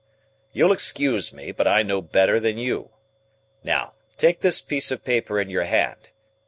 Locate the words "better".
2.01-2.39